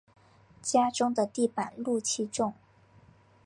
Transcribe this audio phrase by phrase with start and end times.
[0.63, 2.55] 家中的地板露气重